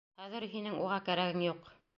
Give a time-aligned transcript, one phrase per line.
[0.21, 1.75] Хәҙер һинең уға кәрәгең юҡ!